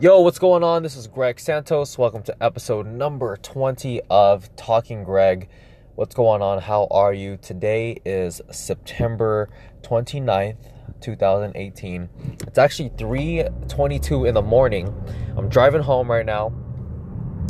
[0.00, 0.82] Yo, what's going on?
[0.82, 1.96] This is Greg Santos.
[1.96, 5.48] Welcome to episode number 20 of Talking Greg.
[5.94, 6.60] What's going on?
[6.60, 7.36] How are you?
[7.36, 9.48] Today is September
[9.82, 10.56] 29th,
[11.00, 12.08] 2018.
[12.44, 14.92] It's actually 3:22 in the morning.
[15.36, 16.52] I'm driving home right now.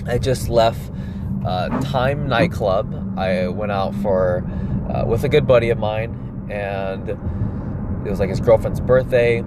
[0.07, 0.93] I just left
[1.47, 3.19] uh, Time nightclub.
[3.19, 4.45] I went out for
[4.91, 9.43] uh, with a good buddy of mine and it was like his girlfriend's birthday.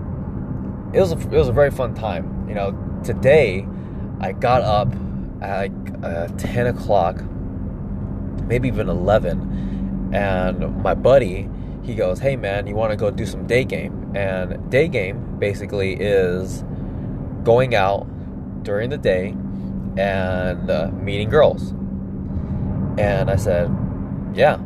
[0.94, 2.48] It was a, it was a very fun time.
[2.48, 3.68] You know, today
[4.20, 4.94] I got up
[5.42, 7.22] at like uh, 10 o'clock,
[8.46, 11.50] maybe even 11, and my buddy
[11.84, 15.38] he goes, "Hey man, you want to go do some day game?" And day game
[15.40, 16.64] basically is
[17.44, 18.06] going out
[18.64, 19.36] during the day
[19.98, 21.72] and uh, meeting girls.
[22.98, 23.70] And I said,
[24.34, 24.60] "Yeah,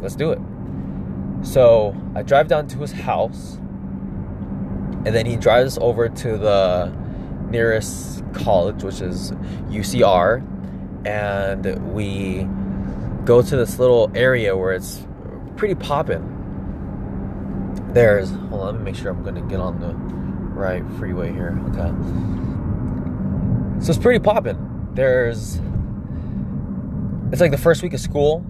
[0.00, 0.38] let's do it."
[1.42, 3.58] So I drive down to his house,
[5.06, 6.92] and then he drives over to the
[7.48, 9.30] nearest college, which is
[9.70, 10.44] UCR,
[11.06, 12.48] and we
[13.24, 15.06] go to this little area where it's
[15.56, 16.32] pretty poppin'.
[17.92, 21.56] There's, hold on, let me make sure I'm gonna get on the right freeway here.
[21.68, 21.92] Okay.
[23.80, 24.90] So it's pretty poppin'.
[24.94, 25.60] There's,
[27.30, 28.44] it's like the first week of school,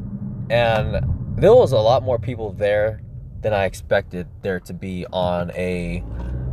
[0.49, 1.05] and
[1.37, 3.03] there was a lot more people there
[3.43, 6.03] than I expected there to be on a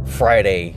[0.06, 0.76] Friday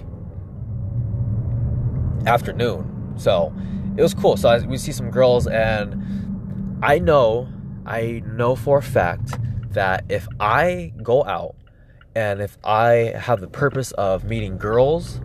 [2.26, 3.14] afternoon.
[3.16, 3.54] So
[3.96, 4.36] it was cool.
[4.36, 7.48] So I, we see some girls, and I know,
[7.84, 9.38] I know for a fact
[9.70, 11.54] that if I go out
[12.14, 15.20] and if I have the purpose of meeting girls,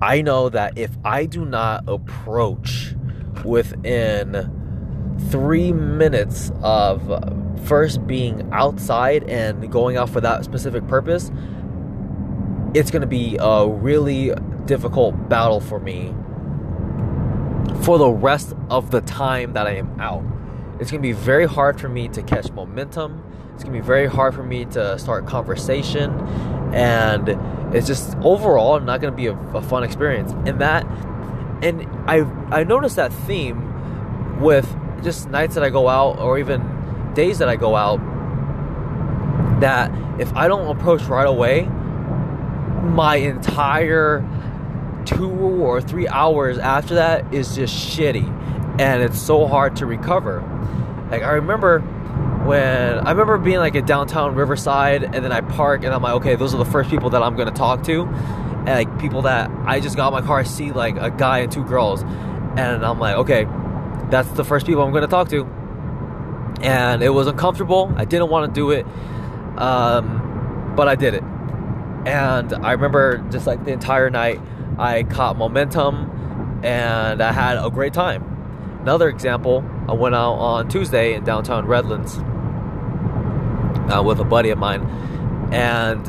[0.00, 2.94] I know that if I do not approach
[3.44, 4.50] within
[5.30, 7.32] three minutes of
[7.64, 11.30] first being outside and going out for that specific purpose,
[12.76, 14.34] it's going to be a really
[14.66, 16.14] difficult battle for me
[17.82, 20.22] for the rest of the time that I am out.
[20.78, 23.24] It's going to be very hard for me to catch momentum.
[23.54, 26.10] It's going to be very hard for me to start conversation.
[26.74, 27.30] And
[27.74, 30.32] it's just overall not going to be a, a fun experience.
[30.32, 30.84] And that,
[31.62, 34.70] and I, I noticed that theme with
[35.02, 38.00] just nights that I go out or even days that I go out
[39.60, 41.70] that if I don't approach right away,
[42.94, 44.24] my entire
[45.06, 48.28] two or three hours after that is just shitty.
[48.80, 50.40] And it's so hard to recover.
[51.10, 51.80] Like i remember
[52.44, 56.14] when i remember being like at downtown riverside and then i park and i'm like
[56.14, 58.02] okay those are the first people that i'm gonna talk to.
[58.04, 61.64] And like people that i just got my car see like a guy and two
[61.64, 62.02] girls.
[62.02, 63.46] And i'm like okay
[64.10, 65.44] that's the first people i'm gonna talk to.
[66.62, 67.92] And it was uncomfortable.
[67.96, 68.86] I didn't want to do it
[69.58, 71.22] um, but i did it
[72.06, 74.40] and I remember just like the entire night,
[74.78, 78.78] I caught momentum and I had a great time.
[78.80, 82.16] Another example, I went out on Tuesday in downtown Redlands
[83.92, 84.82] uh, with a buddy of mine,
[85.52, 86.08] and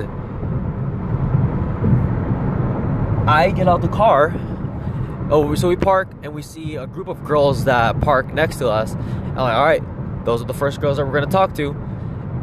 [3.28, 4.36] I get out the car.
[5.32, 8.70] Oh, so we park and we see a group of girls that park next to
[8.70, 8.94] us.
[8.94, 11.76] I'm like, all right, those are the first girls that we're gonna talk to.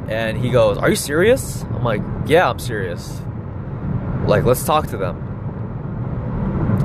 [0.08, 1.62] And he goes, Are you serious?
[1.62, 3.20] I'm like, Yeah, I'm serious.
[4.26, 5.20] Like, let's talk to them.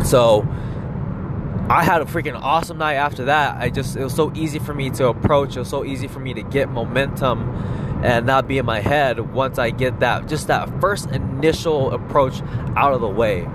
[0.03, 0.47] So,
[1.69, 3.57] I had a freaking awesome night after that.
[3.61, 5.55] I just, it was so easy for me to approach.
[5.55, 7.49] It was so easy for me to get momentum
[8.03, 12.41] and not be in my head once I get that, just that first initial approach
[12.75, 13.47] out of the way.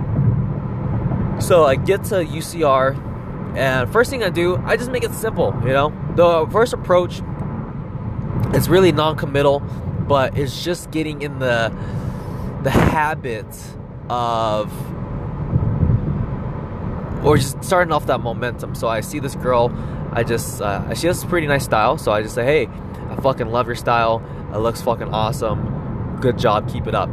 [1.40, 2.96] So, I get to UCR,
[3.56, 5.92] and first thing I do, I just make it simple, you know?
[6.16, 7.20] The first approach
[8.54, 9.60] is really non committal,
[10.08, 11.72] but it's just getting in the
[12.64, 13.46] the habit
[14.08, 14.72] of
[17.24, 18.74] or just starting off that momentum.
[18.74, 19.72] So I see this girl,
[20.12, 21.96] I just uh, she has a pretty nice style.
[21.98, 22.66] So I just say, hey,
[23.10, 24.22] I fucking love your style.
[24.52, 26.18] It looks fucking awesome.
[26.20, 27.10] Good job, keep it up.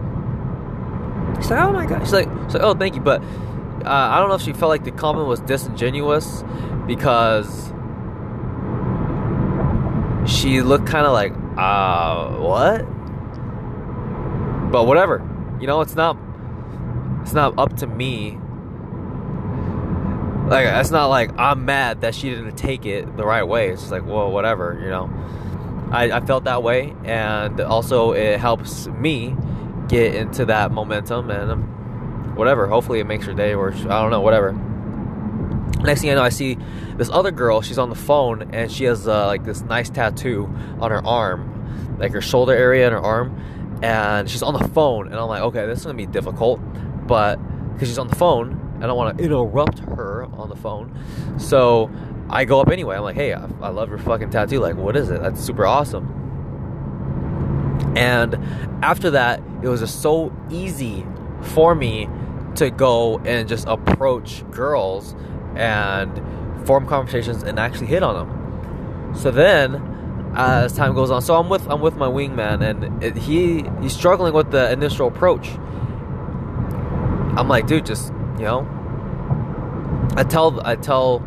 [1.37, 1.99] She's like, oh my god.
[2.01, 4.69] She's like, she's like oh thank you, but uh, I don't know if she felt
[4.69, 6.43] like the comment was disingenuous
[6.87, 7.73] because
[10.25, 12.85] she looked kind of like, uh, what?
[14.71, 15.27] But whatever.
[15.61, 16.17] You know, it's not
[17.21, 18.37] it's not up to me.
[20.49, 23.69] Like it's not like I'm mad that she didn't take it the right way.
[23.69, 25.09] It's just like, well, whatever, you know.
[25.91, 29.35] I, I felt that way, and also it helps me
[29.87, 32.65] get into that momentum, and um, whatever.
[32.65, 34.53] Hopefully, it makes her day, or I don't know, whatever.
[35.83, 36.57] Next thing I know, I see
[36.95, 37.61] this other girl.
[37.61, 40.45] She's on the phone, and she has uh, like this nice tattoo
[40.79, 43.37] on her arm, like her shoulder area and her arm
[43.81, 46.59] and she's on the phone and i'm like okay this is gonna be difficult
[47.07, 47.37] but
[47.73, 50.91] because she's on the phone I don't want to interrupt her on the phone.
[51.37, 51.91] So
[52.29, 52.95] I go up anyway.
[52.95, 54.59] I'm like, hey, I, I love your fucking tattoo.
[54.59, 55.21] Like, what is it?
[55.21, 56.17] That's super awesome.
[57.95, 58.35] And
[58.83, 61.05] after that, it was just so easy
[61.41, 62.09] for me
[62.55, 65.15] to go and just approach girls
[65.55, 69.15] and form conversations and actually hit on them.
[69.15, 69.75] So then,
[70.33, 73.93] as time goes on, so I'm with I'm with my wingman, and it, he he's
[73.93, 75.49] struggling with the initial approach.
[77.37, 78.67] I'm like, dude, just you know,
[80.15, 81.23] I tell I tell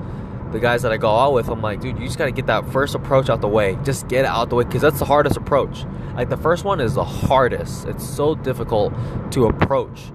[0.52, 2.70] the guys that I go out with, I'm like, dude, you just gotta get that
[2.72, 3.76] first approach out the way.
[3.82, 5.84] Just get it out the way, because that's the hardest approach.
[6.14, 7.86] Like the first one is the hardest.
[7.86, 8.94] It's so difficult
[9.32, 10.12] to approach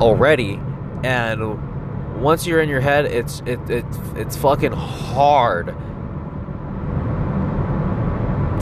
[0.00, 0.60] already,
[1.02, 3.84] and once you're in your head, it's it, it
[4.14, 5.74] it's fucking hard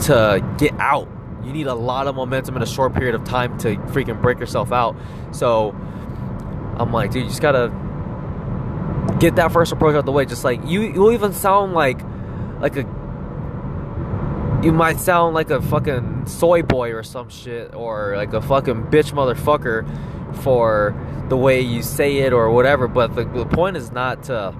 [0.01, 1.07] to get out.
[1.43, 4.39] You need a lot of momentum in a short period of time to freaking break
[4.39, 4.95] yourself out.
[5.31, 5.71] So
[6.77, 7.69] I'm like, dude, you just gotta
[9.19, 10.25] get that first approach out the way.
[10.25, 11.99] Just like you, you'll even sound like
[12.59, 12.83] like a
[14.63, 18.83] you might sound like a fucking soy boy or some shit, or like a fucking
[18.85, 19.87] bitch motherfucker
[20.43, 20.95] for
[21.29, 22.87] the way you say it or whatever.
[22.87, 24.53] But the, the point is not to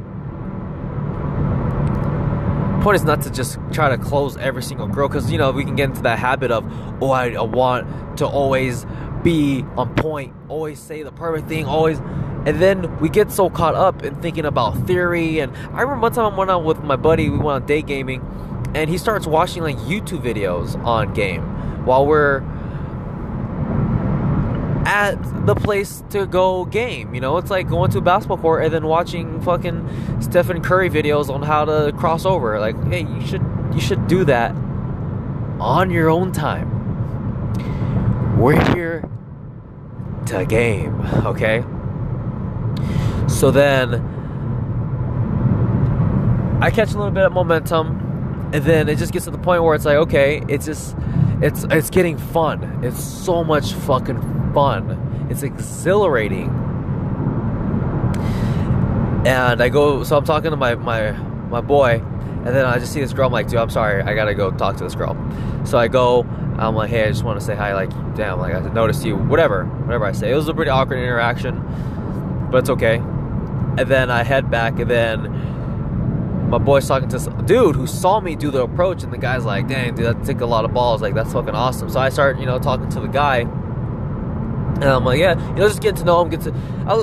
[2.81, 5.63] point is not to just try to close every single girl because you know we
[5.63, 6.65] can get into that habit of
[7.01, 8.85] oh I, want to always
[9.23, 13.75] be on point always say the perfect thing always and then we get so caught
[13.75, 16.95] up in thinking about theory and i remember one time i went out with my
[16.95, 18.19] buddy we went on day gaming
[18.73, 21.43] and he starts watching like youtube videos on game
[21.85, 22.41] while we're
[25.45, 27.15] the place to go game.
[27.15, 30.89] You know, it's like going to a basketball court and then watching fucking Stephen Curry
[30.89, 32.59] videos on how to cross over.
[32.59, 34.51] Like, hey, you should you should do that
[35.59, 36.79] on your own time.
[38.37, 39.09] We're here
[40.27, 41.63] to game, okay?
[43.27, 43.95] So then
[46.61, 49.63] I catch a little bit of momentum and then it just gets to the point
[49.63, 50.95] where it's like, okay, it's just
[51.41, 52.83] it's it's getting fun.
[52.83, 55.10] It's so much fucking fun.
[55.31, 56.49] It's exhilarating.
[59.25, 62.91] And I go, so I'm talking to my my my boy, and then I just
[62.91, 63.27] see this girl.
[63.27, 65.15] I'm like, dude, I'm sorry, I gotta go talk to this girl.
[65.63, 66.23] So I go.
[66.57, 67.73] I'm like, hey, I just want to say hi.
[67.73, 69.15] Like, damn, like I noticed you.
[69.15, 70.31] Whatever, whatever I say.
[70.31, 72.97] It was a pretty awkward interaction, but it's okay.
[72.97, 78.35] And then I head back, and then my boy's talking to dude who saw me
[78.35, 81.01] do the approach, and the guy's like, dang, dude, that took a lot of balls.
[81.01, 81.89] Like, that's fucking awesome.
[81.89, 83.45] So I start, you know, talking to the guy
[84.81, 86.51] and I'm like, yeah, you know, just get to know them, get to,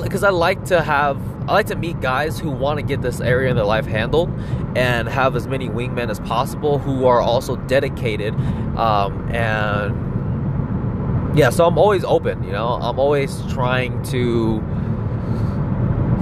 [0.03, 1.17] because I, I, like to have,
[1.49, 4.29] I like to meet guys who want to get this area in their life handled,
[4.75, 8.35] and have as many wingmen as possible who are also dedicated,
[8.77, 14.59] um, and yeah, so I'm always open, you know, I'm always trying to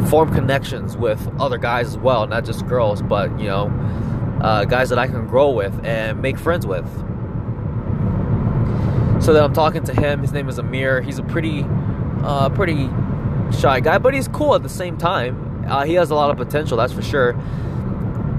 [0.09, 3.67] form connections with other guys as well, not just girls, but you know,
[4.41, 6.85] uh, guys that I can grow with and make friends with.
[9.19, 10.21] So then I'm talking to him.
[10.21, 11.01] His name is Amir.
[11.01, 11.65] He's a pretty,
[12.23, 12.89] uh, pretty
[13.51, 15.65] shy guy, but he's cool at the same time.
[15.67, 17.31] Uh, he has a lot of potential, that's for sure.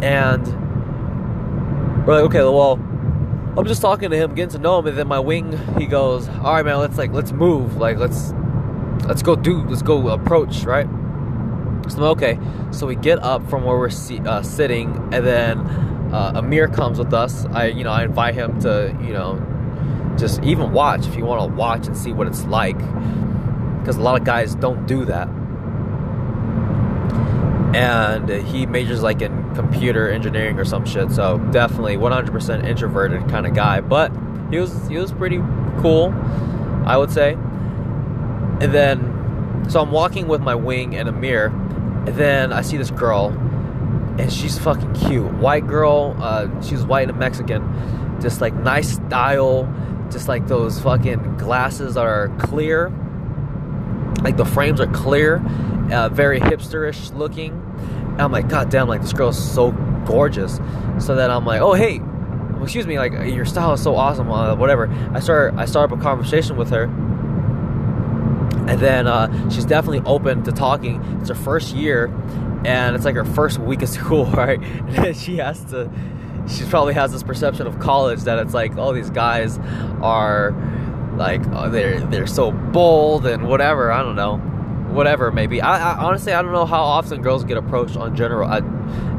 [0.02, 0.46] And
[2.06, 2.74] we're like, okay, well,
[3.56, 6.28] I'm just talking to him, getting to know him, and then my wing, he goes,
[6.28, 8.32] all right, man, let's like, let's move, like, let's,
[9.06, 10.86] let's go do, let's go approach, right?
[11.88, 12.38] So okay,
[12.70, 15.58] so we get up from where we're si- uh, sitting, and then
[16.12, 17.46] uh, Amir comes with us.
[17.46, 19.34] I, you know, I invite him to, you know,
[20.18, 22.78] just even watch if you want to watch and see what it's like
[23.80, 25.28] because a lot of guys don't do that.
[27.74, 33.46] And he majors like in computer engineering or some shit so definitely 100% introverted kind
[33.46, 34.10] of guy but
[34.50, 35.38] he was he was pretty
[35.80, 36.12] cool
[36.86, 37.32] i would say.
[37.32, 42.90] And then so i'm walking with my wing and Amir and then i see this
[42.90, 43.28] girl
[44.18, 45.32] and she's fucking cute.
[45.34, 49.64] White girl uh, she's white and mexican just like nice style
[50.10, 52.90] just like those fucking glasses are clear.
[54.22, 55.42] Like the frames are clear
[55.92, 57.52] uh, very hipsterish looking.
[57.52, 59.72] And i'm like god damn like this girl's so
[60.06, 60.60] gorgeous.
[60.98, 62.00] So then i'm like oh hey
[62.62, 64.88] excuse me like your style is so awesome uh, whatever.
[65.14, 66.84] I start i start up a conversation with her.
[68.68, 71.02] And then uh, she's definitely open to talking.
[71.20, 72.06] It's her first year
[72.66, 74.62] and it's like her first week of school right?
[74.88, 75.90] And she has to
[76.48, 79.58] she probably has this perception of college that it's like all these guys
[80.02, 80.52] are
[81.16, 83.90] like oh, they're they're so bold and whatever.
[83.90, 84.38] I don't know,
[84.92, 85.60] whatever maybe.
[85.60, 88.60] I, I honestly I don't know how often girls get approached on general, I,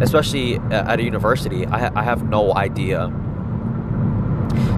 [0.01, 1.65] especially at a university.
[1.65, 3.11] I I have no idea.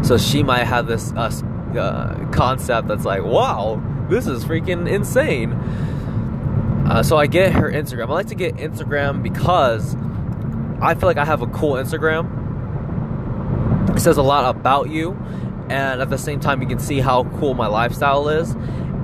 [0.03, 1.31] So she might have this uh,
[1.77, 5.53] uh, concept that's like, wow, this is freaking insane.
[6.87, 8.09] Uh, so I get her Instagram.
[8.09, 9.95] I like to get Instagram because
[10.81, 12.40] I feel like I have a cool Instagram.
[13.89, 15.11] It says a lot about you,
[15.69, 18.55] and at the same time, you can see how cool my lifestyle is.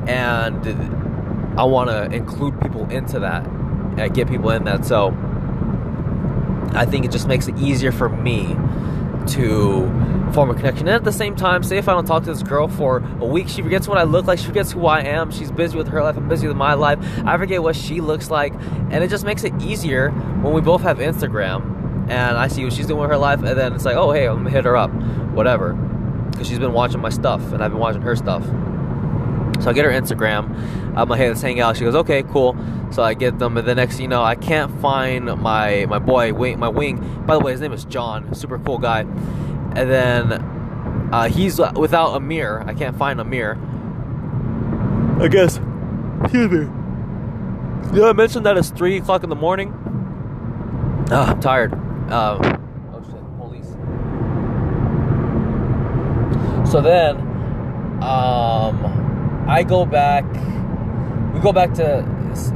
[0.07, 4.85] And I want to include people into that and get people in that.
[4.85, 5.07] So
[6.73, 8.55] I think it just makes it easier for me
[9.33, 10.87] to form a connection.
[10.87, 13.25] And at the same time, say if I don't talk to this girl for a
[13.25, 15.87] week, she forgets what I look like, she forgets who I am, she's busy with
[15.89, 18.53] her life, I'm busy with my life, I forget what she looks like,
[18.89, 21.76] and it just makes it easier when we both have Instagram
[22.09, 24.27] and I see what she's doing with her life, and then it's like, oh, hey,
[24.27, 24.91] I'm gonna hit her up,
[25.33, 25.73] whatever,
[26.31, 28.45] because she's been watching my stuff and I've been watching her stuff.
[29.61, 30.95] So I get her Instagram.
[30.95, 31.77] I'm like, hey, let's hang out.
[31.77, 32.55] She goes, okay, cool.
[32.91, 36.33] So I get them, and the next you know, I can't find my my boy,
[36.33, 37.23] wing, my wing.
[37.25, 39.01] By the way, his name is John, super cool guy.
[39.01, 40.31] And then
[41.11, 42.63] uh, he's without Amir.
[42.65, 43.57] I can't find Amir.
[45.19, 45.59] I guess.
[46.21, 46.67] Excuse me.
[47.93, 49.73] Did I mention that it's three o'clock in the morning?
[51.09, 51.73] Ah, I'm tired.
[52.09, 52.37] Uh,
[52.93, 53.67] oh shit, police.
[56.71, 57.17] So then,
[58.01, 60.25] um, I go back.
[61.33, 61.99] We go back to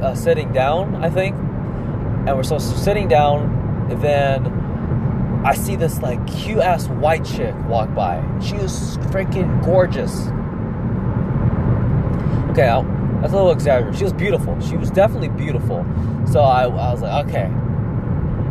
[0.00, 3.60] uh, sitting down, I think, and we're so sitting down.
[4.00, 4.46] Then
[5.44, 8.22] I see this like cute ass white chick walk by.
[8.40, 10.28] She is freaking gorgeous.
[12.52, 12.84] Okay, I'll,
[13.20, 13.98] that's a little exaggerated.
[13.98, 14.58] She was beautiful.
[14.60, 15.84] She was definitely beautiful.
[16.26, 17.50] So I, I was like, okay,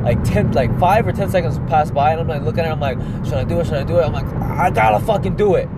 [0.04, 2.72] like 10 like 5 or 10 seconds pass by and I'm like looking at it
[2.72, 4.04] I'm like should I do it should I do it?
[4.04, 5.70] I'm like I gotta fucking do it.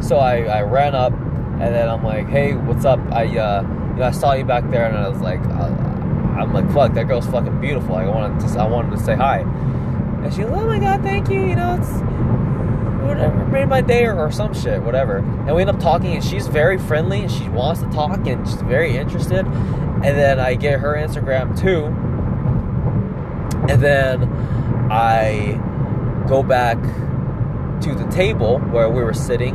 [0.00, 3.00] So I, I ran up and then I'm like hey what's up?
[3.12, 5.72] I uh you know I saw you back there and I was like uh,
[6.38, 7.96] I'm like fuck that girl's fucking beautiful.
[7.96, 9.40] I wanted to just I wanted to say hi.
[9.40, 11.90] And she was oh my god thank you you know it's
[13.06, 15.18] whatever made my day or, or some shit whatever.
[15.18, 18.46] And we end up talking and she's very friendly and she wants to talk and
[18.48, 19.46] she's very interested.
[19.46, 21.94] And then I get her Instagram too
[23.68, 24.24] and then
[24.90, 25.60] I
[26.28, 26.78] go back
[27.82, 29.54] to the table where we were sitting.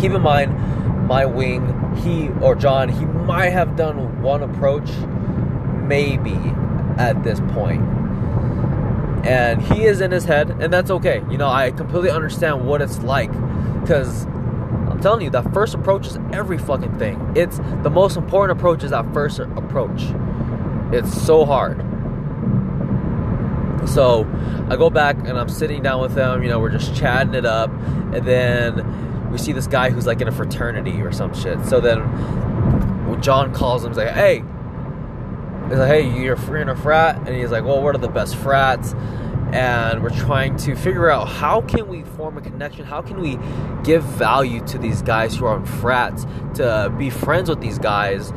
[0.00, 4.90] Keep in mind, my wing, he or John, he might have done one approach,
[5.86, 6.36] maybe
[6.98, 7.82] at this point.
[9.26, 11.22] And he is in his head, and that's okay.
[11.30, 13.32] You know, I completely understand what it's like
[13.80, 17.32] because I'm telling you, that first approach is every fucking thing.
[17.36, 20.02] It's the most important approach is that first approach.
[20.92, 21.87] It's so hard.
[23.86, 24.26] So
[24.68, 27.46] I go back and I'm sitting down with them, you know, we're just chatting it
[27.46, 31.64] up, and then we see this guy who's like in a fraternity or some shit.
[31.66, 32.00] So then
[33.20, 34.42] John calls him, he's like, hey,
[35.68, 37.16] he's like, hey, you're free in a frat?
[37.16, 38.94] And he's like, well, what are the best frats?
[39.52, 42.84] And we're trying to figure out how can we form a connection?
[42.84, 43.38] How can we
[43.82, 48.30] give value to these guys who are on frats to be friends with these guys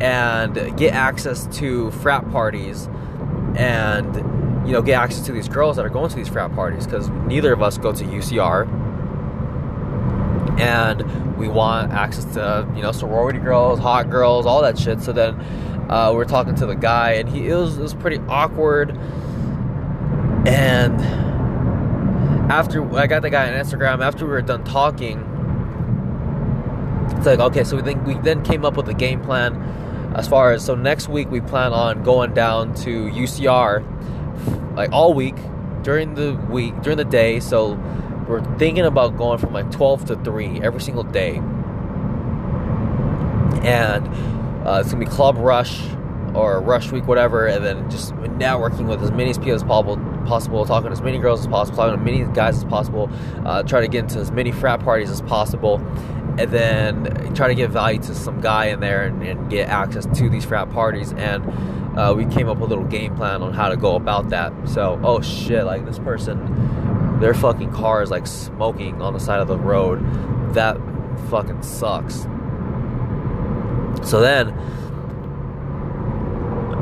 [0.00, 2.88] and get access to frat parties
[3.56, 4.33] and
[4.64, 7.08] you know, get access to these girls that are going to these frat parties because
[7.26, 8.68] neither of us go to UCR.
[10.58, 15.00] And we want access to, you know, sorority girls, hot girls, all that shit.
[15.00, 15.34] So then
[15.90, 18.90] uh, we're talking to the guy, and he it was, it was pretty awkward.
[20.46, 21.00] And
[22.50, 25.18] after I got the guy on Instagram, after we were done talking,
[27.16, 29.60] it's like, okay, so we think we then came up with a game plan
[30.14, 33.82] as far as so next week we plan on going down to UCR
[34.74, 35.36] like all week
[35.82, 37.40] during the week during the day.
[37.40, 37.74] So
[38.28, 41.36] we're thinking about going from like 12 to 3 every single day.
[43.62, 44.06] And
[44.66, 45.80] uh, it's gonna be Club Rush
[46.34, 50.64] or Rush Week, whatever, and then just networking with as many people as possible, possible,
[50.64, 53.08] talking to as many girls as possible, talking to as many guys as possible,
[53.44, 55.76] uh, try to get into as many frat parties as possible,
[56.38, 60.06] and then try to get value to some guy in there and, and get access
[60.18, 61.12] to these frat parties.
[61.12, 61.44] And
[61.96, 64.52] uh, we came up with a little game plan on how to go about that.
[64.68, 69.40] So, oh shit, like this person, their fucking car is like smoking on the side
[69.40, 70.02] of the road.
[70.54, 70.76] That
[71.30, 72.26] fucking sucks.
[74.08, 74.54] So then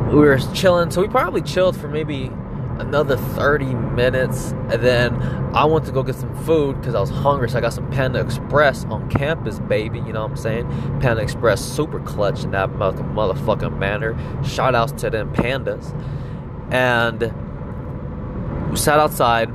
[0.09, 0.91] we were chilling.
[0.91, 2.31] So we probably chilled for maybe
[2.79, 5.15] another 30 minutes and then
[5.55, 7.91] I went to go get some food because I was hungry so I got some
[7.91, 11.01] Panda Express on campus baby you know what I'm saying?
[11.01, 14.17] Panda Express super clutch in that motherfucking manner.
[14.45, 15.93] Shout outs to them pandas.
[16.73, 17.33] And
[18.71, 19.51] we sat outside.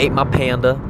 [0.00, 0.80] Ate my panda.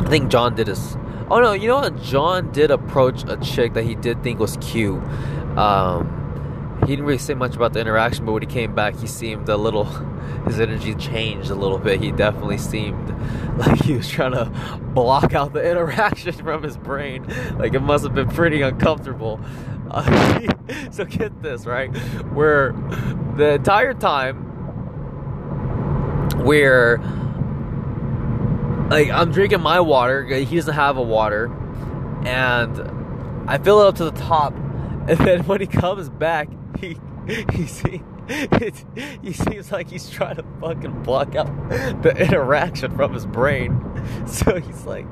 [0.00, 0.96] I think John did his
[1.30, 2.00] oh no you know what?
[2.02, 5.02] John did approach a chick that he did think was cute.
[5.56, 6.23] Um
[6.84, 9.48] he didn't really say much about the interaction, but when he came back, he seemed
[9.48, 9.84] a little,
[10.44, 12.00] his energy changed a little bit.
[12.00, 13.08] He definitely seemed
[13.56, 14.44] like he was trying to
[14.94, 17.26] block out the interaction from his brain.
[17.58, 19.40] Like it must have been pretty uncomfortable.
[19.90, 20.40] Uh,
[20.90, 21.88] so get this, right?
[22.32, 22.72] Where
[23.36, 24.42] the entire time,
[26.44, 26.98] where
[28.90, 31.46] like I'm drinking my water, he doesn't have a water,
[32.26, 36.48] and I fill it up to the top, and then when he comes back,
[36.80, 36.96] he
[37.52, 38.02] he seems
[39.22, 41.46] he seems like he's trying to fucking block out
[42.02, 43.80] the interaction from his brain.
[44.26, 45.06] So he's like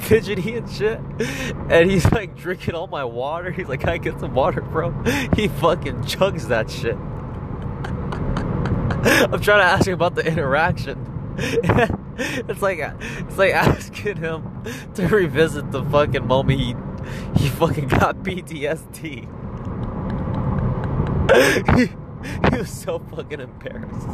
[0.00, 0.98] fidgety and shit,
[1.70, 3.52] and he's like drinking all my water.
[3.52, 4.90] He's like, "Can I get some water, bro?"
[5.36, 6.96] He fucking chugs that shit.
[9.32, 11.34] I'm trying to ask him about the interaction.
[11.38, 16.74] it's like it's like asking him to revisit the fucking moment he
[17.36, 19.28] he fucking got PTSD.
[21.34, 21.86] He,
[22.50, 24.06] he was so fucking embarrassed.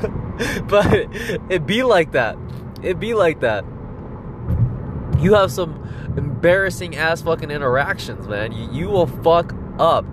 [0.00, 0.10] but,
[0.68, 1.08] but
[1.50, 2.36] it be like that.
[2.82, 3.64] It be like that.
[5.18, 5.76] You have some
[6.16, 8.52] embarrassing ass fucking interactions, man.
[8.52, 10.06] You, you will fuck up.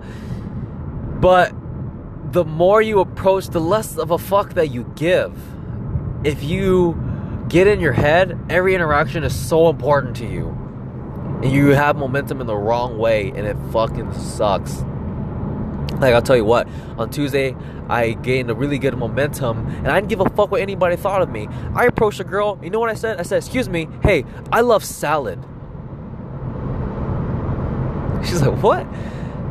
[1.20, 1.52] But
[2.32, 5.34] the more you approach, the less of a fuck that you give.
[6.24, 7.00] If you
[7.48, 10.48] get in your head, every interaction is so important to you.
[11.42, 14.84] And you have momentum in the wrong way, and it fucking sucks.
[16.00, 17.56] Like, I'll tell you what, on Tuesday,
[17.88, 21.22] I gained a really good momentum, and I didn't give a fuck what anybody thought
[21.22, 21.48] of me.
[21.74, 23.18] I approached a girl, you know what I said?
[23.18, 25.44] I said, Excuse me, hey, I love salad.
[28.24, 28.86] She's like, What?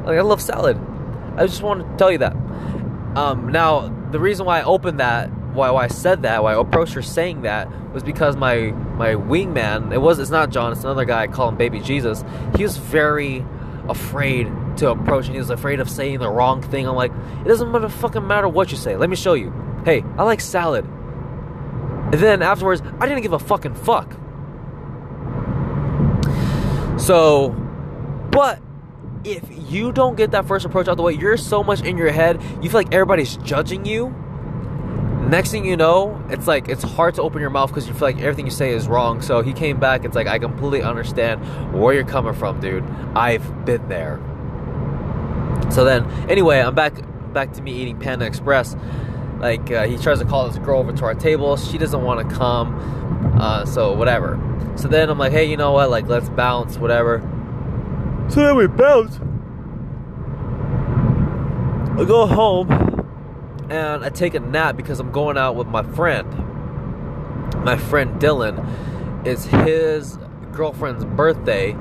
[0.06, 0.80] Like, I love salad.
[1.36, 2.34] I just wanted to tell you that.
[3.18, 6.62] Um, now, the reason why I opened that, why, why I said that, why I
[6.62, 10.84] approached her saying that, was because my my wingman, it was it's not John, it's
[10.84, 12.24] another guy, I call him Baby Jesus.
[12.56, 13.44] He was very
[13.89, 16.88] afraid to approach, and he was afraid of saying the wrong thing.
[16.88, 17.12] I'm like,
[17.44, 18.96] it doesn't matter fucking matter what you say.
[18.96, 19.53] Let me show you.
[19.86, 20.86] Hey, I like salad.
[20.86, 24.12] And then afterwards, I didn't give a fucking fuck.
[27.00, 27.50] So,
[28.32, 28.62] but
[29.24, 32.12] if you don't get that first approach out the way, you're so much in your
[32.12, 34.15] head, you feel like everybody's judging you.
[35.28, 38.08] Next thing you know, it's like it's hard to open your mouth because you feel
[38.08, 39.22] like everything you say is wrong.
[39.22, 40.06] So he came back.
[40.06, 42.86] It's like I completely understand where you're coming from, dude.
[43.13, 44.22] I've been there.
[45.70, 46.94] So then, anyway, I'm back
[47.34, 48.78] back to me eating Panda Express.
[49.40, 51.58] Like uh, he tries to call this girl over to our table.
[51.58, 53.36] She doesn't want to come.
[53.38, 54.40] Uh, so whatever.
[54.78, 55.90] So then I'm like, hey, you know what?
[55.90, 57.20] Like let's bounce, whatever.
[58.30, 59.20] So then we bounce.
[62.00, 62.97] I go home
[63.69, 66.27] and I take a nap because I'm going out with my friend.
[67.63, 69.25] My friend Dylan.
[69.25, 70.17] It's his
[70.53, 71.73] girlfriend's birthday,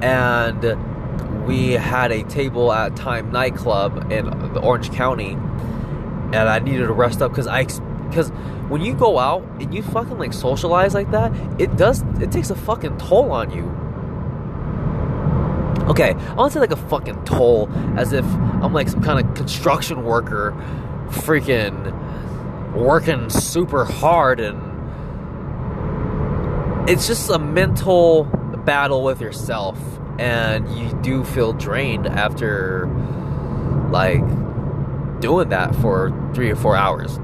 [0.00, 6.92] and we had a table at Time Nightclub in Orange County, and I needed to
[6.92, 7.64] rest up because I
[8.08, 8.30] because
[8.68, 12.50] when you go out and you fucking like socialize like that, it does it takes
[12.50, 13.64] a fucking toll on you
[15.88, 19.24] okay, I want to say like a fucking toll, as if I'm like some kind
[19.24, 20.52] of construction worker,
[21.14, 21.92] freaking
[22.74, 24.60] working super hard, and
[26.88, 28.24] it's just a mental
[28.64, 29.78] battle with yourself,
[30.18, 32.86] and you do feel drained after
[33.90, 34.20] like
[35.20, 37.18] doing that for three or four hours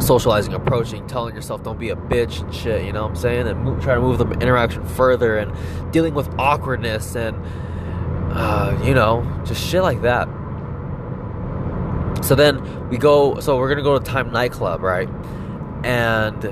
[0.00, 3.46] socializing, approaching, telling yourself don't be a bitch and shit, you know what I'm saying?
[3.46, 5.52] And move, try to move the interaction further and
[5.92, 7.36] dealing with awkwardness and,
[8.32, 10.28] uh, you know, just shit like that.
[12.26, 15.08] So then we go, so we're gonna go to Time Nightclub, right?
[15.84, 16.44] And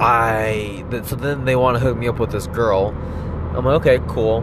[0.00, 2.94] I, so then they want to hook me up with this girl.
[3.56, 4.42] I'm like, okay, cool.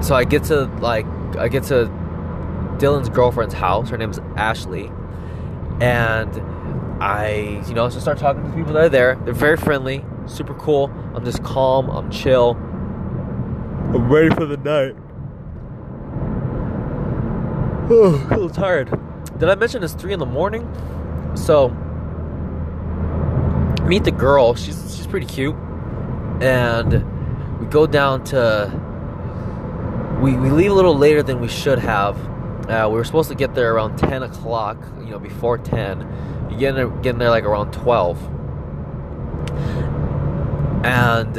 [0.00, 1.04] So I get to, like,
[1.36, 1.90] I get to
[2.78, 3.90] Dylan's girlfriend's house.
[3.90, 4.90] Her name's Ashley
[5.80, 6.40] and
[7.02, 9.16] I, you know, just start talking to people that are there.
[9.24, 10.90] They're very friendly, super cool.
[11.14, 12.52] I'm just calm, I'm chill.
[13.92, 14.96] I'm ready for the night.
[17.92, 18.90] Oh, a little tired.
[19.38, 20.62] Did I mention it's three in the morning?
[21.34, 21.70] So,
[23.84, 24.54] meet the girl.
[24.54, 25.56] She's she's pretty cute,
[26.40, 28.70] and we go down to.
[30.22, 32.16] We we leave a little later than we should have
[32.70, 36.48] uh, we were supposed to get there around 10 o'clock, you know, before 10.
[36.50, 38.16] You get there, getting there like around 12.
[40.84, 41.36] And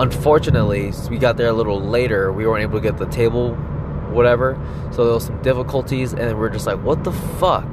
[0.00, 2.32] unfortunately, we got there a little later.
[2.32, 3.56] We weren't able to get the table,
[4.12, 4.58] whatever.
[4.92, 7.66] So there was some difficulties, and we are just like, what the fuck?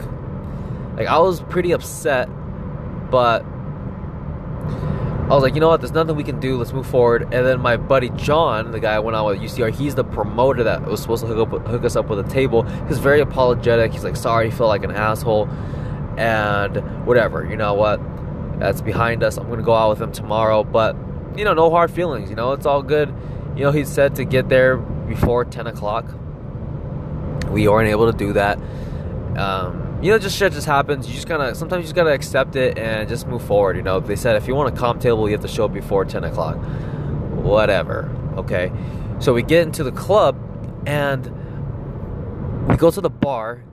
[0.96, 2.30] Like, I was pretty upset,
[3.12, 3.44] but
[5.30, 5.82] I was like, you know what?
[5.82, 6.58] There's nothing we can do.
[6.58, 7.24] Let's move forward.
[7.24, 10.64] And then my buddy John, the guy I went out with UCR, he's the promoter
[10.64, 12.64] that was supposed to hook up, hook us up with a table.
[12.88, 13.92] He's very apologetic.
[13.92, 15.50] He's like, sorry, he feel like an asshole,
[16.18, 17.46] and whatever.
[17.46, 18.00] You know what?
[18.60, 19.38] That's behind us.
[19.38, 20.96] I'm gonna go out with him tomorrow, but
[21.36, 22.30] you know, no hard feelings.
[22.30, 23.14] You know, it's all good.
[23.56, 26.06] You know, he said to get there before 10 o'clock.
[27.52, 28.60] We aren't able to do that.
[29.38, 31.08] Um, you know, just shit just happens.
[31.08, 33.78] You just gotta sometimes you just gotta accept it and just move forward.
[33.78, 35.74] You know, they said if you want a comp table, you have to show up
[35.74, 36.58] before ten o'clock.
[37.36, 38.10] Whatever.
[38.38, 38.72] Okay.
[39.20, 40.38] So we get into the club
[40.86, 41.26] and
[42.68, 43.64] we go to the bar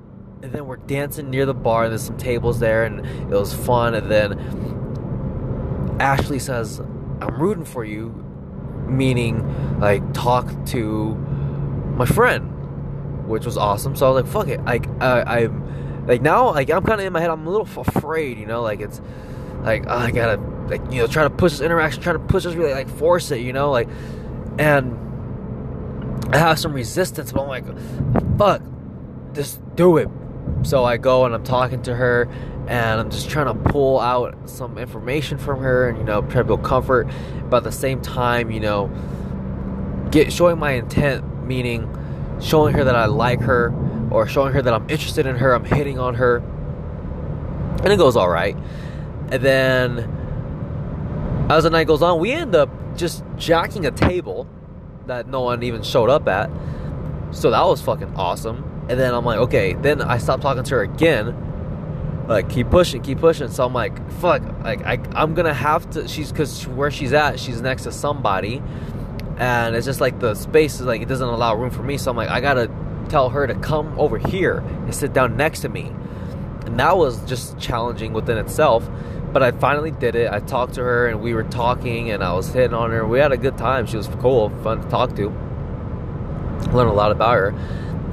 [0.42, 3.52] and then we're dancing near the bar and there's some tables there and it was
[3.52, 4.38] fun and then
[6.00, 8.10] Ashley says, I'm rooting for you,
[8.86, 11.14] meaning like talk to
[11.96, 12.50] my friend,
[13.26, 13.96] which was awesome.
[13.96, 14.64] So I was like, fuck it.
[14.64, 15.64] Like I I'm
[16.06, 18.62] like now like i'm kind of in my head i'm a little afraid you know
[18.62, 19.00] like it's
[19.62, 22.44] like oh, i gotta like you know try to push this interaction try to push
[22.44, 23.88] this really like force it you know like
[24.58, 24.98] and
[26.34, 28.62] i have some resistance but i'm like fuck
[29.32, 30.08] just do it
[30.62, 32.28] so i go and i'm talking to her
[32.68, 36.34] and i'm just trying to pull out some information from her and you know try
[36.34, 37.08] to build comfort
[37.48, 38.90] but at the same time you know
[40.10, 41.88] get showing my intent meaning
[42.40, 43.72] showing her that i like her
[44.14, 46.36] or showing her that I'm interested in her, I'm hitting on her.
[47.82, 48.56] And it goes all right.
[49.30, 54.48] And then as the night goes on, we end up just jacking a table
[55.06, 56.48] that no one even showed up at.
[57.32, 58.86] So that was fucking awesome.
[58.88, 62.26] And then I'm like, okay, then I stopped talking to her again.
[62.28, 63.48] Like, keep pushing, keep pushing.
[63.48, 66.06] So I'm like, fuck, like, I, I'm gonna have to.
[66.06, 68.62] She's, cause where she's at, she's next to somebody.
[69.38, 71.98] And it's just like the space is like, it doesn't allow room for me.
[71.98, 72.70] So I'm like, I gotta
[73.08, 75.92] tell her to come over here and sit down next to me.
[76.66, 78.88] And that was just challenging within itself.
[79.32, 80.30] But I finally did it.
[80.30, 83.06] I talked to her and we were talking and I was hitting on her.
[83.06, 83.86] We had a good time.
[83.86, 85.28] She was cool, fun to talk to.
[86.72, 87.48] Learned a lot about her.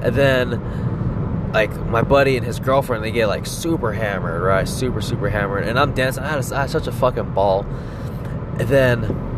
[0.02, 4.68] And then like my buddy and his girlfriend, they get like super hammered, right?
[4.68, 5.64] Super, super hammered.
[5.64, 6.24] And I'm dancing.
[6.24, 7.64] I had, a, I had such a fucking ball.
[8.58, 9.31] And then,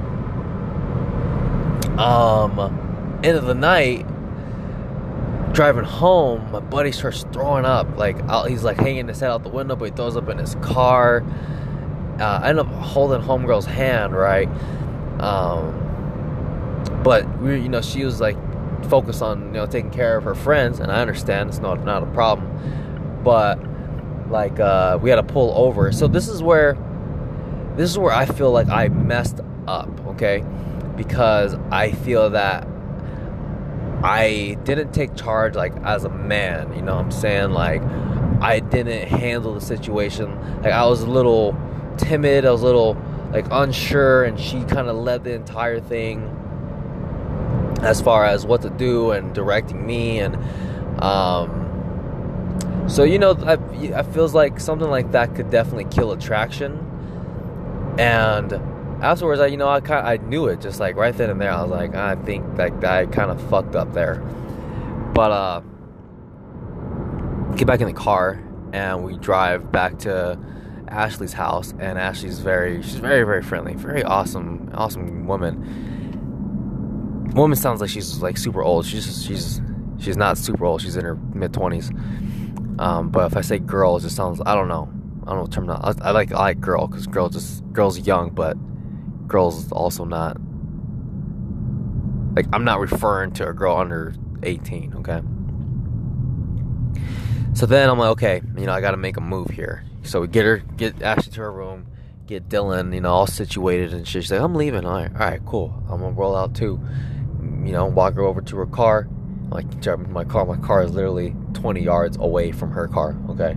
[1.98, 4.07] um, end of the night,
[5.52, 7.96] driving home, my buddy starts throwing up.
[7.96, 10.38] Like out, he's like hanging his head out the window, but he throws up in
[10.38, 11.24] his car.
[12.18, 14.48] Uh, I end up holding homegirl's hand, right?
[15.20, 15.80] Um,
[17.02, 18.37] but we, you know, she was like
[18.88, 22.02] focused on you know taking care of her friends, and I understand it's not not
[22.02, 23.22] a problem.
[23.24, 23.59] But
[24.30, 26.76] like uh, we had to pull over, so this is where
[27.76, 30.44] this is where I feel like I messed up, okay?
[30.96, 32.66] Because I feel that
[34.02, 37.50] I didn't take charge like as a man, you know what I'm saying?
[37.50, 37.83] Like
[38.40, 40.62] I didn't handle the situation.
[40.62, 41.57] Like I was a little
[41.96, 42.96] timid, I was a little
[43.33, 46.30] like unsure and she kind of led the entire thing
[47.83, 50.37] as far as what to do and directing me and
[51.02, 51.62] um
[52.87, 53.54] so you know I,
[53.98, 56.78] I feels like something like that could definitely kill attraction
[57.98, 58.52] and
[59.04, 61.52] afterwards, I you know I kind I knew it just like right then and there.
[61.52, 64.16] I was like, I think that guy kind of fucked up there.
[65.14, 65.60] But uh,
[67.56, 70.38] get back in the car and we drive back to
[70.88, 71.72] Ashley's house.
[71.78, 77.30] And Ashley's very she's very very friendly, very awesome awesome woman.
[77.34, 78.86] Woman sounds like she's like super old.
[78.86, 79.60] She's she's
[79.98, 80.80] she's not super old.
[80.80, 81.90] She's in her mid twenties.
[82.78, 84.90] Um, but if I say girl, it just sounds I don't know.
[85.24, 85.70] I don't know what term.
[85.70, 88.56] I, I like I like girl because girl just girl's young, but
[89.26, 90.37] girl's also not
[92.34, 95.22] like I'm not referring to a girl under 18, okay?
[97.54, 99.84] So then I'm like, okay, you know, I got to make a move here.
[100.02, 101.87] So we get her, get Ashley to her room,
[102.26, 104.24] get Dylan, you know, all situated and shit.
[104.24, 104.84] She's like, I'm leaving.
[104.84, 105.72] All right, all right, cool.
[105.88, 106.80] I'm gonna roll out too.
[107.40, 109.08] You know, walk her over to her car.
[109.50, 110.44] Like, driving my car.
[110.44, 113.16] My car is literally 20 yards away from her car.
[113.30, 113.56] Okay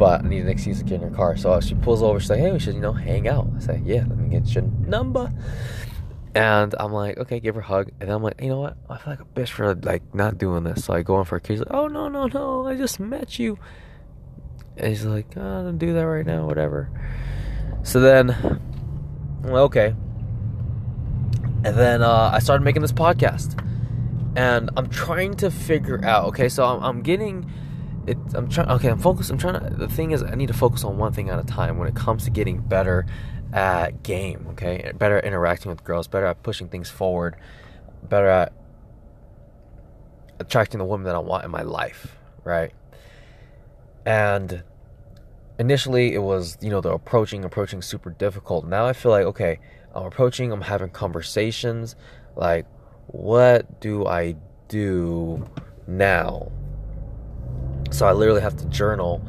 [0.00, 1.36] but I need an excuse to get in her car.
[1.36, 2.18] So she pulls over.
[2.18, 4.52] She's like, "Hey, we should, you know, hang out." I say, "Yeah, let me get
[4.54, 5.30] your number."
[6.34, 8.78] And I'm like, "Okay, give her a hug." And I'm like, "You know what?
[8.88, 11.36] I feel like a bitch for like not doing this." So I go in for
[11.36, 11.58] a kiss.
[11.58, 12.66] Like, "Oh no, no, no!
[12.66, 13.58] I just met you."
[14.78, 16.88] And he's like, oh, "Don't do that right now, whatever."
[17.82, 18.58] So then,
[19.44, 19.94] okay.
[21.62, 23.62] And then uh, I started making this podcast,
[24.34, 26.24] and I'm trying to figure out.
[26.28, 27.52] Okay, so I'm, I'm getting
[28.10, 28.68] it, I'm trying.
[28.70, 29.30] Okay, I'm focused.
[29.30, 29.76] I'm trying to.
[29.76, 31.94] The thing is, I need to focus on one thing at a time when it
[31.94, 33.06] comes to getting better
[33.52, 34.46] at game.
[34.50, 37.36] Okay, better at interacting with girls, better at pushing things forward,
[38.02, 38.52] better at
[40.38, 42.16] attracting the woman that I want in my life.
[42.44, 42.72] Right.
[44.04, 44.64] And
[45.60, 49.60] initially it was you know the approaching approaching super difficult now i feel like okay
[49.94, 51.96] i'm approaching i'm having conversations
[52.34, 52.64] like
[53.08, 54.34] what do i
[54.68, 55.46] do
[55.86, 56.50] now
[57.90, 59.24] so i literally have to journal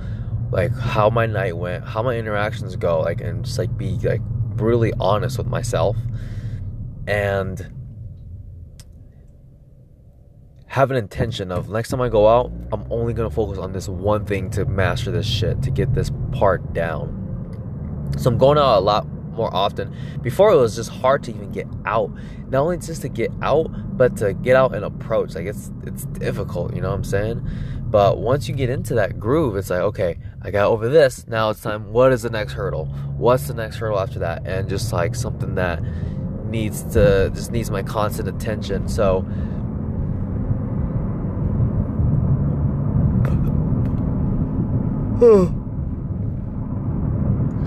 [0.52, 4.22] like how my night went how my interactions go like and just like be like
[4.22, 5.96] brutally honest with myself
[7.08, 7.72] and
[10.72, 13.90] have an intention of next time I go out, I'm only gonna focus on this
[13.90, 18.14] one thing to master this shit, to get this part down.
[18.18, 19.94] So I'm going out a lot more often.
[20.22, 22.10] Before it was just hard to even get out.
[22.48, 25.36] Not only just to get out, but to get out and approach.
[25.36, 27.46] Like it's it's difficult, you know what I'm saying?
[27.92, 31.28] But once you get into that groove, it's like, okay, I got over this.
[31.28, 31.92] Now it's time.
[31.92, 32.86] What is the next hurdle?
[33.18, 34.48] What's the next hurdle after that?
[34.48, 35.84] And just like something that
[36.46, 38.88] needs to just needs my constant attention.
[38.88, 39.26] So
[45.22, 45.52] it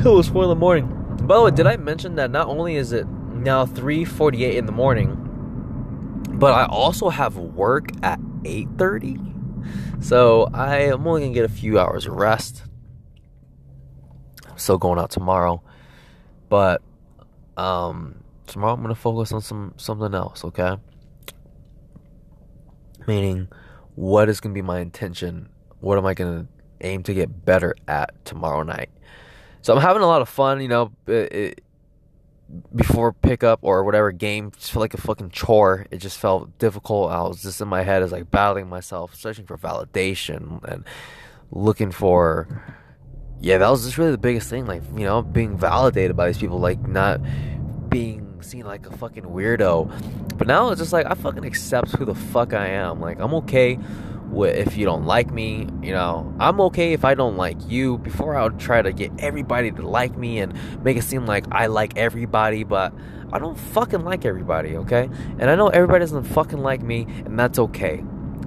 [0.08, 0.88] was four in the morning.
[1.24, 4.72] By the way, did I mention that not only is it now 3:48 in the
[4.72, 5.18] morning,
[6.30, 9.33] but I also have work at 8:30.
[10.00, 12.62] So I am only gonna get a few hours of rest.
[14.48, 15.62] I'm still going out tomorrow,
[16.48, 16.82] but
[17.56, 20.44] um, tomorrow I'm gonna focus on some something else.
[20.44, 20.76] Okay,
[23.06, 23.48] meaning
[23.94, 25.48] what is gonna be my intention?
[25.80, 26.46] What am I gonna
[26.84, 28.90] aim to get better at tomorrow night.
[29.62, 30.92] So I'm having a lot of fun, you know.
[31.06, 31.63] It, it,
[32.74, 35.86] before pickup or whatever game, just felt like a fucking chore.
[35.90, 37.10] It just felt difficult.
[37.10, 40.84] I was just in my head as like battling myself, searching for validation and
[41.50, 42.62] looking for.
[43.40, 44.66] Yeah, that was just really the biggest thing.
[44.66, 47.20] Like you know, being validated by these people, like not
[47.88, 50.36] being seen like a fucking weirdo.
[50.36, 53.00] But now it's just like I fucking accept who the fuck I am.
[53.00, 53.78] Like I'm okay
[54.42, 57.98] if you don't like me, you know, I'm okay if I don't like you.
[57.98, 61.46] Before I would try to get everybody to like me and make it seem like
[61.52, 62.92] I like everybody, but
[63.32, 65.08] I don't fucking like everybody, okay?
[65.38, 68.04] And I know everybody doesn't fucking like me, and that's okay.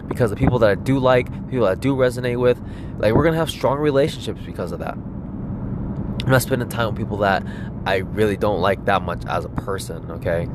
[0.08, 2.62] Because the people that I do like, people that I do resonate with,
[2.98, 4.94] like we're gonna have strong relationships because of that.
[4.94, 7.46] I'm not spending time with people that
[7.86, 10.48] I really don't like that much as a person, okay?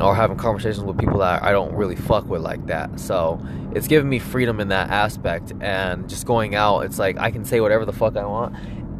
[0.00, 3.00] Or having conversations with people that I don't really fuck with like that.
[3.00, 3.40] So
[3.74, 7.44] it's giving me freedom in that aspect, and just going out, it's like I can
[7.44, 8.56] say whatever the fuck I want,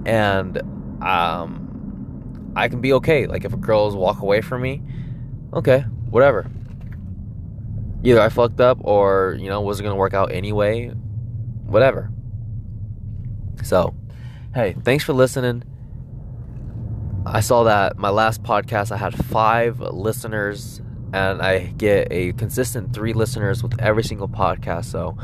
[0.07, 0.59] and
[1.03, 3.27] um, I can be okay.
[3.27, 4.83] Like if a girl's walk away from me,
[5.53, 5.81] okay,
[6.11, 6.51] whatever.
[8.05, 10.89] Either I fucked up, or you know, was it gonna work out anyway?
[11.67, 12.11] Whatever.
[13.63, 13.95] So,
[14.55, 15.65] hey, thanks for listening.
[17.27, 20.81] I saw that my last podcast I had five listeners
[21.16, 24.85] and I get a consistent three listeners with every single podcast.
[24.87, 25.16] So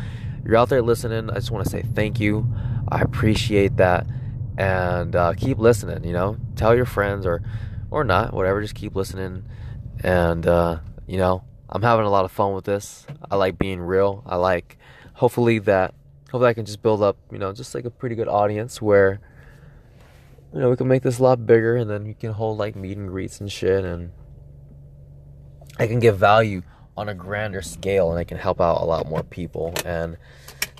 [0.43, 1.29] you're out there listening.
[1.29, 2.49] I just want to say thank you.
[2.89, 4.07] I appreciate that,
[4.57, 6.05] and uh, keep listening.
[6.05, 7.43] You know, tell your friends or
[7.91, 8.63] or not, whatever.
[8.63, 9.45] Just keep listening,
[10.03, 13.07] and uh, you know, I'm having a lot of fun with this.
[13.31, 14.23] I like being real.
[14.25, 14.79] I like
[15.13, 15.93] hopefully that
[16.31, 19.21] hopefully I can just build up, you know, just like a pretty good audience where
[20.55, 22.77] you know we can make this a lot bigger, and then we can hold like
[22.77, 24.11] meet and greets and shit and
[25.83, 26.63] I can give value
[26.97, 29.75] on a grander scale and I can help out a lot more people.
[29.85, 30.17] And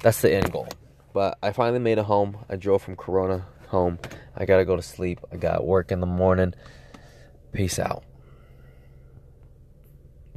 [0.01, 0.69] that's the end goal.
[1.13, 2.39] But I finally made a home.
[2.49, 3.99] I drove from Corona home.
[4.37, 5.19] I gotta go to sleep.
[5.33, 6.55] I got work in the morning.
[7.53, 8.05] Peace out.